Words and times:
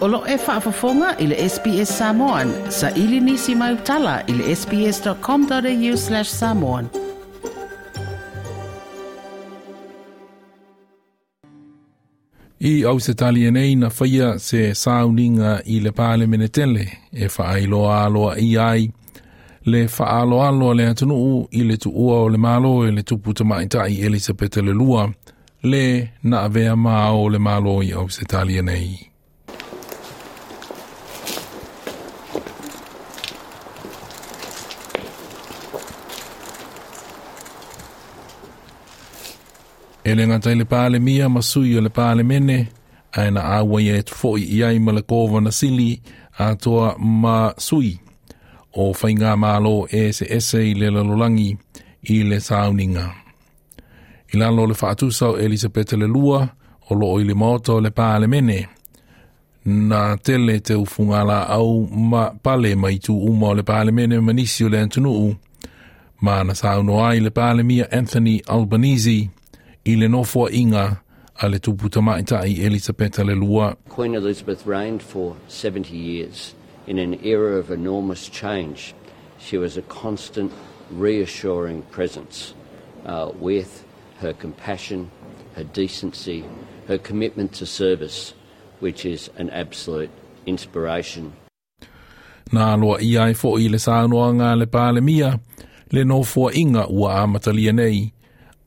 Olo 0.00 0.22
e 0.26 0.36
whaafafonga 0.36 1.18
i 1.18 1.26
le 1.26 1.48
SPS 1.48 1.98
Samoan. 1.98 2.52
Sa 2.68 2.90
ili 2.90 3.20
nisi 3.20 3.54
mai 3.54 3.74
utala 3.74 4.22
i 4.26 4.32
le 4.32 4.56
sps.com.au 4.56 5.96
slash 5.96 6.28
samoan. 6.28 6.88
I 12.60 12.84
au 12.84 13.00
se 13.00 13.14
tali 13.14 13.50
nei 13.50 13.76
na 13.76 13.90
whaia 14.00 14.38
se 14.38 14.74
sauninga 14.74 15.60
i 15.64 15.80
le 15.80 15.90
pāle 15.90 16.26
menetele 16.26 16.92
e 17.12 17.28
whaailoa 17.38 18.04
aloa 18.04 18.38
i 18.38 18.58
ai 18.58 18.90
le 19.64 19.88
whaalo 19.98 20.42
aloa 20.42 20.74
le 20.74 20.86
atunuu 20.86 21.48
i 21.50 21.64
le 21.64 21.76
tuua 21.76 22.20
o 22.20 22.28
le 22.28 22.38
malo 22.38 22.86
e 22.88 22.90
le 22.90 23.02
tupu 23.02 23.34
tamaitai 23.34 24.00
Elisabeth 24.00 24.56
le 24.56 24.72
lua 24.72 25.12
le 25.62 26.10
na 26.22 26.40
avea 26.40 26.76
maa 26.76 27.10
o 27.10 27.28
le 27.28 27.38
malo 27.38 27.82
i 27.82 27.92
au 27.92 28.10
se 28.10 28.24
tali 28.24 28.62
nei. 28.62 29.09
E 40.10 40.14
le 40.14 40.26
ngata 40.26 40.50
le 40.58 40.64
pāle 40.64 40.98
mia 40.98 41.28
ma 41.28 41.40
sui 41.40 41.76
o 41.78 41.80
le 41.80 41.90
pāle 41.98 42.22
mene, 42.26 42.58
a 43.20 43.30
na 43.30 43.42
awa 43.58 43.78
ia 43.82 43.94
e 44.00 44.02
tufoi 44.08 44.42
i 44.56 44.58
ai 44.66 44.78
ma 44.82 44.92
le 44.96 45.02
kōwa 45.10 45.38
na 45.42 45.52
sili 45.58 45.90
a 46.44 46.56
toa 46.62 46.88
ma 46.98 47.36
sui. 47.66 47.92
O 48.74 48.90
whainga 48.90 49.36
mālo 49.42 49.86
e 50.00 50.02
se 50.16 50.26
ese 50.36 50.64
i 50.70 50.74
le 50.80 50.90
lalolangi 50.90 51.50
i 52.14 52.16
le 52.30 52.40
sauninga. 52.48 53.06
I 54.32 54.34
lalo 54.40 54.66
le 54.66 54.74
whaatusa 54.80 55.26
o 55.30 55.38
Elisabeth 55.38 55.92
le 55.92 56.06
lua, 56.14 56.40
o 56.90 56.94
lo 57.00 57.14
i 57.20 57.24
le 57.24 57.34
maoto 57.34 57.78
le 57.80 57.90
pāle 57.90 58.26
mene. 58.26 58.58
Na 59.64 60.16
tele 60.16 60.58
te 60.60 60.74
ufungala 60.74 61.46
au 61.56 61.86
ma 62.10 62.32
pale 62.44 62.74
mai 62.74 62.98
tu 62.98 63.14
uma 63.14 63.46
o 63.52 63.54
le 63.54 63.62
pāle 63.62 63.92
mene 63.92 64.18
manisi 64.20 64.64
o 64.64 64.68
le 64.68 64.80
antunuu. 64.80 65.36
Ma 66.20 66.42
na 66.42 66.54
sauno 66.54 67.04
ai 67.06 67.20
le 67.20 67.30
pāle 67.30 67.62
mia 67.62 67.86
Anthony 67.92 68.42
Albanese, 68.48 69.30
i 69.92 69.96
le 69.96 70.06
inga 70.52 71.00
a 71.42 71.48
le 71.48 71.58
tupu 71.58 71.88
Elisabeth 72.66 73.18
le 73.18 73.34
lua. 73.34 73.76
Queen 73.88 74.14
Elizabeth 74.14 74.66
reigned 74.66 75.02
for 75.02 75.36
70 75.48 75.96
years 75.96 76.54
in 76.86 76.98
an 76.98 77.18
era 77.24 77.56
of 77.56 77.70
enormous 77.70 78.28
change. 78.28 78.94
She 79.38 79.56
was 79.56 79.76
a 79.76 79.82
constant, 79.82 80.52
reassuring 80.90 81.82
presence 81.90 82.54
uh, 83.06 83.30
with 83.38 83.84
her 84.18 84.32
compassion, 84.32 85.10
her 85.54 85.64
decency, 85.64 86.44
her 86.88 86.98
commitment 86.98 87.52
to 87.54 87.66
service, 87.66 88.34
which 88.80 89.04
is 89.04 89.30
an 89.36 89.50
absolute 89.50 90.10
inspiration. 90.46 91.32
Nā 92.50 92.74
loa 92.82 92.98
i 92.98 93.16
ai 93.16 93.34
fo 93.38 93.54
i 93.62 93.68
le 93.70 93.78
sānoa 93.78 94.32
ngā 94.34 94.54
le 94.58 94.66
pāle 94.66 95.00
mia, 95.00 95.38
le 95.92 96.02
nofua 96.04 96.50
inga 96.54 96.88
ua 96.90 97.22
amatalia 97.22 97.72
nei, 97.72 98.10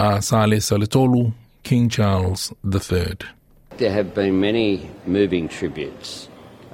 a 0.00 0.22
Sale 0.22 0.60
Saletolu, 0.60 1.30
King 1.62 1.90
Charles 1.90 2.54
III. 2.64 3.18
There 3.76 3.92
have 3.92 4.14
been 4.14 4.40
many 4.40 4.88
moving 5.04 5.46
tributes 5.46 6.26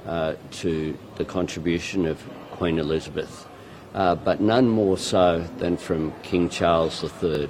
uh, 0.05 0.35
to 0.61 0.97
the 1.17 1.25
contribution 1.25 2.05
of 2.05 2.23
Queen 2.51 2.79
Elizabeth, 2.79 3.45
uh, 3.93 4.15
but 4.15 4.39
none 4.39 4.69
more 4.69 4.97
so 4.97 5.45
than 5.57 5.75
from 5.75 6.13
King 6.23 6.47
Charles 6.47 7.03
III. 7.21 7.49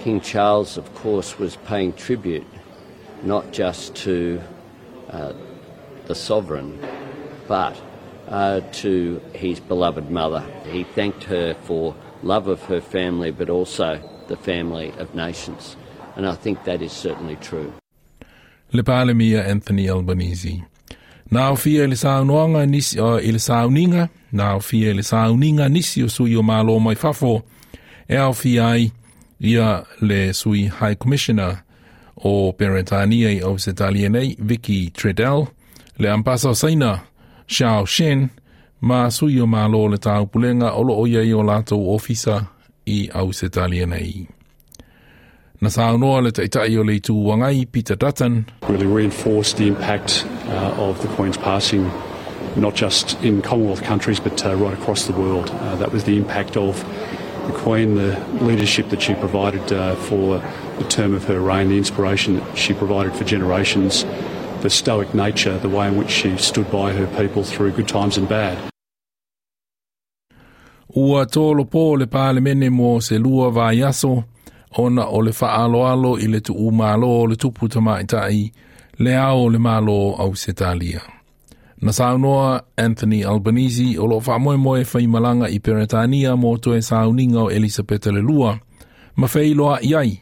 King 0.00 0.20
Charles, 0.20 0.76
of 0.76 0.94
course, 0.96 1.38
was 1.38 1.56
paying 1.64 1.94
tribute 1.94 2.46
not 3.22 3.52
just 3.52 3.94
to 4.04 4.38
uh, 5.08 5.32
the 6.08 6.14
sovereign, 6.14 6.78
but 7.48 7.80
uh, 8.28 8.60
to 8.72 9.18
his 9.32 9.60
beloved 9.60 10.10
mother. 10.10 10.44
He 10.66 10.84
thanked 10.84 11.24
her 11.24 11.54
for 11.54 11.94
love 12.22 12.48
of 12.48 12.62
her 12.64 12.82
family, 12.82 13.30
but 13.30 13.48
also 13.48 14.11
the 14.28 14.36
family 14.36 14.92
of 14.98 15.14
nations. 15.14 15.76
And 16.16 16.26
I 16.26 16.34
think 16.34 16.64
that 16.64 16.82
is 16.82 16.92
certainly 16.92 17.36
true. 17.36 17.72
Le 18.72 18.82
pāle 18.82 19.14
mia 19.14 19.46
Anthony 19.46 19.88
Albanese. 19.88 20.64
O 21.34 21.56
fia 21.56 21.88
le 21.88 21.96
saunoanga 21.96 22.66
nisi 22.66 23.00
o 23.00 23.16
i 23.16 23.32
le 23.32 23.38
sauninga, 23.38 24.08
o 24.38 24.60
fia 24.60 24.94
le 24.94 25.02
sauninga 25.02 25.68
nisi 25.70 26.02
o 26.02 26.08
sui 26.08 26.36
o 26.36 26.42
mālo 26.42 26.78
mai 26.80 26.94
fafo, 26.94 27.42
e 28.08 28.16
au 28.16 28.32
fia 28.32 28.66
ai 28.66 28.92
ia 29.40 29.84
le 30.00 30.32
sui 30.32 30.66
High 30.66 30.96
Commissioner 30.96 31.64
o 32.16 32.52
Peretania 32.52 33.30
i 33.30 33.40
au 33.40 33.56
se 33.58 33.72
Vicky 34.38 34.90
Treadell, 34.90 35.48
le 35.98 36.08
ampasa 36.08 36.50
o 36.50 36.54
saina, 36.54 37.00
Xiao 37.48 37.84
Qian, 37.86 38.28
ma 38.80 39.10
sui 39.10 39.40
o 39.40 39.46
mālo 39.46 39.90
le 39.90 39.98
tau 39.98 40.26
pulenga 40.26 40.74
o 40.74 40.82
lo 40.82 40.94
o 40.94 41.06
iei 41.06 41.32
o 41.32 41.42
lātou 41.42 41.94
ofisa 41.94 42.48
i 42.86 43.08
au 43.14 43.32
se 43.32 43.48
talia 43.48 43.86
nei. 43.86 44.28
Na 45.60 45.68
le 45.68 45.98
le 46.18 46.32
tū 46.32 47.14
wangai 47.14 47.70
Peter 47.70 47.94
Dutton. 47.94 48.46
Really 48.68 48.86
reinforced 48.86 49.56
the 49.56 49.68
impact 49.68 50.26
uh, 50.48 50.74
of 50.76 51.00
the 51.02 51.08
Queen's 51.08 51.36
passing 51.36 51.90
not 52.56 52.74
just 52.74 53.14
in 53.22 53.40
Commonwealth 53.42 53.82
countries 53.82 54.20
but 54.20 54.44
uh, 54.44 54.54
right 54.56 54.74
across 54.74 55.06
the 55.06 55.12
world. 55.12 55.50
Uh, 55.50 55.76
that 55.76 55.92
was 55.92 56.04
the 56.04 56.16
impact 56.16 56.56
of 56.56 56.84
the 57.46 57.52
Queen, 57.52 57.94
the 57.96 58.18
leadership 58.40 58.88
that 58.90 59.02
she 59.02 59.14
provided 59.14 59.72
uh, 59.72 59.94
for 59.96 60.38
the 60.78 60.84
term 60.88 61.14
of 61.14 61.24
her 61.24 61.40
reign, 61.40 61.68
the 61.68 61.78
inspiration 61.78 62.36
that 62.36 62.56
she 62.56 62.72
provided 62.74 63.14
for 63.14 63.24
generations, 63.24 64.04
the 64.60 64.70
stoic 64.70 65.12
nature, 65.14 65.58
the 65.58 65.68
way 65.68 65.88
in 65.88 65.96
which 65.96 66.10
she 66.10 66.36
stood 66.36 66.70
by 66.70 66.92
her 66.92 67.06
people 67.18 67.42
through 67.42 67.72
good 67.72 67.88
times 67.88 68.16
and 68.16 68.28
bad. 68.28 68.71
Ua 70.94 71.24
tolo 71.26 71.64
pō 71.64 71.98
le 71.98 72.06
pāle 72.06 72.40
mene 72.44 72.68
mo 72.70 73.00
se 73.00 73.16
lua 73.18 73.50
vai 73.50 73.82
aso, 73.82 74.24
ona 74.76 75.06
o 75.08 75.20
le 75.24 75.32
whaalo 75.32 75.86
alo 75.88 76.18
i 76.18 76.26
le 76.28 76.40
tu 76.40 76.52
umalo 76.52 77.08
o 77.08 77.26
le 77.26 77.36
tupu 77.36 77.68
tamaitai, 77.68 78.52
le 78.98 79.16
ao 79.16 79.48
le 79.48 79.58
malo 79.58 80.14
au 80.18 80.34
se 80.36 80.52
talia. 80.52 81.00
Na 81.80 81.92
saunoa 81.92 82.62
Anthony 82.76 83.24
Albanese 83.24 83.98
o 83.98 84.06
lo 84.06 84.20
wha 84.26 84.38
moe 84.38 84.56
moe 84.56 84.84
whai 84.84 85.06
malanga 85.06 85.48
i 85.48 85.58
Peretania 85.58 86.36
mo 86.36 86.56
toe 86.56 86.82
sauninga 86.82 87.40
o 87.40 87.50
Elisabeth 87.50 88.06
le 88.06 88.20
lua, 88.20 88.60
ma 89.16 89.26
whai 89.34 89.54
loa 89.54 89.78
iai, 89.80 90.20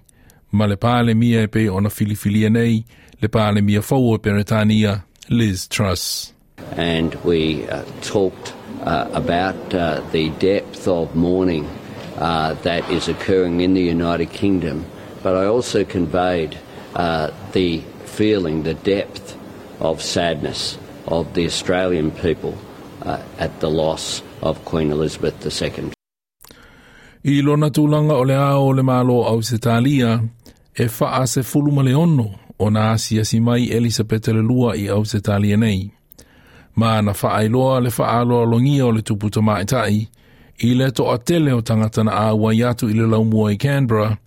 ma 0.53 0.66
le 0.66 0.76
pāle 0.76 1.14
mia 1.14 1.42
e 1.42 1.48
pe 1.48 1.69
ona 1.69 1.91
filifilia 1.91 2.48
nei, 2.50 2.84
le 3.20 3.28
pāle 3.28 3.60
mia 3.60 3.82
fau 3.82 4.12
o 4.14 4.19
Peretania, 4.19 5.03
Liz 5.28 5.66
Truss. 5.66 6.32
And 6.76 7.14
we 7.25 7.69
uh, 7.69 7.82
talked 8.03 8.54
about 8.82 9.74
uh, 9.74 10.00
the 10.12 10.30
depth 10.30 10.88
of 10.88 11.14
mourning 11.14 11.68
uh, 12.16 12.54
that 12.62 12.88
is 12.91 13.08
occurring 13.08 13.60
in 13.60 13.74
the 13.74 13.82
United 13.82 14.30
Kingdom, 14.30 14.84
but 15.22 15.36
I 15.36 15.46
also 15.46 15.84
conveyed 15.84 16.58
uh, 16.94 17.30
the 17.52 17.80
feeling, 18.04 18.62
the 18.62 18.74
depth 18.74 19.36
of 19.80 20.02
sadness 20.02 20.78
of 21.06 21.32
the 21.34 21.46
Australian 21.46 22.10
people 22.10 22.56
uh, 23.02 23.22
at 23.38 23.60
the 23.60 23.70
loss 23.70 24.22
of 24.42 24.64
Queen 24.64 24.91
Elizabeth 24.91 25.34
II. 25.44 25.92
I 27.22 27.42
lona 27.42 27.70
tūlanga 27.70 28.16
o 28.16 28.22
le 28.22 28.34
ao 28.34 28.72
le 28.72 28.82
malo 28.82 29.22
au 29.24 29.41
se 29.42 29.58
talia, 29.58 30.20
e 30.78 30.86
wha 30.88 31.26
se 31.26 31.42
fuluma 31.42 31.84
le 31.84 31.94
ono 31.94 32.41
o 32.58 32.68
na 32.70 32.97
si 32.97 33.41
mai 33.41 33.68
Elisabeth 33.70 34.28
le 34.28 34.42
lua 34.42 34.76
i 34.76 34.88
au 34.88 35.04
se 35.04 35.20
talia 35.20 35.56
nei. 35.56 35.99
Ma 36.76 37.03
na 37.03 37.12
whaailoa 37.12 37.81
le 37.81 37.91
whaaloa 37.91 38.47
longia 38.47 38.86
o 38.86 38.91
le 38.92 39.03
tuputa 39.03 39.41
maitai, 39.42 40.08
i 40.58 40.75
le 40.75 40.91
to 40.91 41.10
a 41.10 41.19
tele 41.19 41.53
o 41.53 41.60
tangata 41.60 42.04
na 42.04 42.12
awa 42.12 42.54
i 42.54 42.62
atu 42.62 42.91
i 42.91 42.94
le 42.94 43.06
laumua 43.06 43.53
i 43.53 43.56
Canberra, 43.56 44.19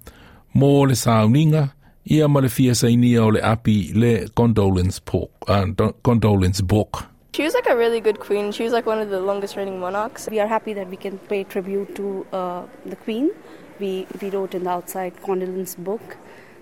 mō 0.56 0.88
le 0.88 0.96
sauninga, 0.96 1.70
ia 2.06 2.28
ma 2.28 2.40
le 2.40 2.50
fia 2.50 2.76
sainia 2.76 3.24
o 3.24 3.30
le 3.30 3.42
api 3.42 3.94
le 3.94 4.28
condolence 4.36 5.00
book. 5.00 5.32
Uh, 5.48 5.66
condolence 6.04 6.62
book. 6.62 7.06
She 7.36 7.44
was 7.44 7.56
like 7.56 7.68
a 7.68 7.76
really 7.76 8.00
good 8.00 8.20
queen. 8.20 8.52
She 8.52 8.64
was 8.64 8.74
like 8.74 8.86
one 8.86 9.00
of 9.00 9.10
the 9.10 9.20
longest 9.20 9.56
reigning 9.56 9.80
monarchs. 9.80 10.30
We 10.30 10.40
are 10.40 10.48
happy 10.48 10.74
that 10.74 10.88
we 10.88 10.98
can 10.98 11.18
pay 11.18 11.44
tribute 11.44 11.96
to 11.96 12.28
uh, 12.32 12.64
the 12.86 12.96
queen. 12.96 13.32
We, 13.80 14.06
we 14.22 14.30
wrote 14.30 14.54
in 14.54 14.66
the 14.66 14.70
outside 14.70 15.20
condolence 15.24 15.74
book. 15.74 16.18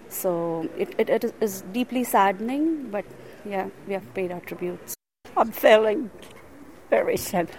So 0.07 0.69
it, 0.77 0.95
it, 0.97 1.09
it 1.09 1.33
is 1.41 1.63
deeply 1.73 2.05
saddening, 2.05 2.89
but 2.89 3.03
yeah, 3.43 3.67
we 3.85 3.93
have 3.93 4.13
paid 4.13 4.31
our 4.31 4.39
tributes. 4.39 4.95
I'm 5.41 5.51
feeling 5.51 6.11
very 6.91 7.17
sad, 7.17 7.49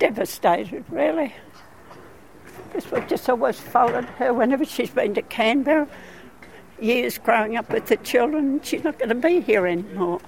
devastated, 0.00 0.84
really. 0.88 1.32
Because 2.64 2.90
we've 2.90 3.06
just 3.06 3.30
always 3.30 3.60
followed 3.60 4.06
her 4.06 4.34
whenever 4.34 4.64
she's 4.64 4.90
been 4.90 5.14
to 5.14 5.22
Canberra. 5.22 5.86
Years 6.80 7.18
growing 7.18 7.56
up 7.56 7.70
with 7.70 7.86
the 7.86 7.96
children, 7.98 8.60
she's 8.62 8.82
not 8.82 8.98
going 8.98 9.10
to 9.10 9.14
be 9.14 9.40
here 9.42 9.64
anymore. 9.64 10.20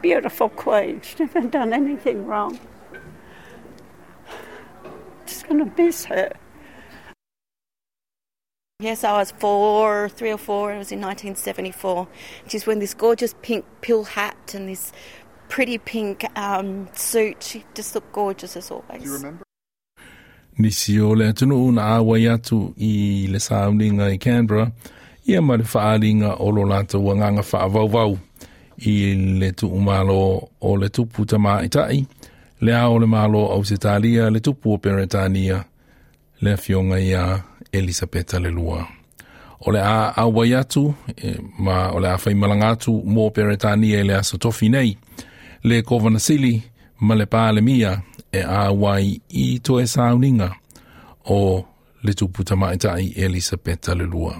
Beautiful 0.00 0.48
queen, 0.48 1.02
she's 1.02 1.18
never 1.18 1.42
done 1.42 1.74
anything 1.74 2.24
wrong. 2.24 2.58
Just 5.26 5.46
going 5.46 5.62
to 5.62 5.70
miss 5.76 6.06
her. 6.06 6.32
Yes, 8.80 9.02
I 9.02 9.10
was 9.10 9.32
four, 9.32 10.08
three 10.08 10.30
or 10.30 10.38
four. 10.38 10.72
It 10.72 10.78
was 10.78 10.92
in 10.92 11.00
1974. 11.00 12.06
She's 12.46 12.64
wearing 12.64 12.78
this 12.78 12.94
gorgeous 12.94 13.34
pink 13.42 13.64
pill 13.80 14.04
hat 14.04 14.54
and 14.54 14.68
this 14.68 14.92
pretty 15.48 15.78
pink 15.78 16.24
um, 16.38 16.86
suit. 16.94 17.42
She 17.42 17.64
just 17.74 17.96
looked 17.96 18.12
gorgeous 18.12 18.56
as 18.56 18.70
always. 18.70 19.02
Do 19.02 19.08
you 19.08 19.14
remember? 19.14 19.42
Nisi 20.58 21.00
o 21.00 21.10
le 21.10 21.24
atunu 21.32 21.66
una 21.66 21.82
awa 21.82 22.18
atu 22.18 22.72
i 22.78 23.26
le 23.28 23.40
sauninga 23.40 24.12
i 24.12 24.16
Canberra, 24.16 24.70
ia 25.26 25.42
ma 25.42 25.54
le 25.56 25.64
whaaringa 25.64 26.38
o 26.38 26.48
lo 26.48 26.62
lata 26.62 26.98
wanganga 26.98 27.42
whaavau 27.42 28.16
i 28.86 29.14
le 29.40 29.50
tu 29.52 29.68
umalo 29.68 30.50
o 30.60 30.76
le 30.76 30.88
tupu 30.88 31.26
tama 31.26 31.64
itai, 31.64 32.06
le 32.60 32.76
ao 32.76 32.98
le 32.98 33.06
malo 33.06 33.46
au 33.50 33.64
se 33.64 33.76
talia 33.76 34.30
le 34.30 34.38
tupu 34.38 34.74
o 34.74 34.78
Peretania, 34.78 35.64
le 36.40 36.56
fionga 36.56 37.00
ia 37.00 37.42
Elisabeta 37.72 38.40
le 38.40 38.50
lua. 38.50 38.86
O 39.60 39.72
le 39.72 39.80
a 39.80 40.12
awai 40.16 40.54
atu, 40.54 40.94
e, 41.16 41.36
ma 41.58 41.90
o 41.90 42.00
le 42.00 42.08
a 42.08 42.16
whaimalanga 42.16 42.68
atu 42.68 43.02
mō 43.06 43.30
Peretania 43.30 44.04
le 44.04 44.14
asa 44.14 44.38
tofi 44.38 44.68
nei, 44.68 44.96
le 45.64 45.82
kovana 45.82 46.18
sili 46.18 46.62
ma 47.00 47.14
le 47.14 47.26
pāle 47.26 47.60
mia 47.60 48.02
e 48.32 48.42
a 48.42 48.72
wai 48.72 49.20
i 49.30 49.58
to 49.58 49.80
e 49.80 49.86
sauninga 49.86 50.52
o 51.24 51.64
le 52.02 52.14
tupu 52.14 52.44
tamaitai 52.44 53.12
Elisabeta 53.16 53.94
le 53.94 54.04
lua. 54.04 54.36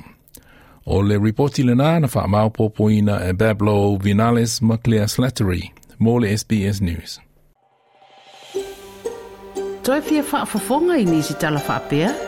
O 0.86 1.02
le 1.02 1.19
reporti 1.19 1.62
le 1.62 1.75
nā 1.75 1.98
na 2.00 2.08
wha 2.14 2.26
maupopoina 2.26 3.20
e 3.28 3.32
Bablo 3.32 3.96
Vinales 3.96 4.62
ma 4.62 4.78
Claire 4.78 5.08
Slattery, 5.08 5.72
mō 6.00 6.20
le 6.20 6.36
SBS 6.36 6.80
News. 6.80 7.20
Toi 9.82 10.00
fia 10.02 10.22
whaafafonga 10.22 10.96
i 10.96 11.04
nisi 11.04 11.34
tala 11.34 11.60
whaapea? 11.69 12.27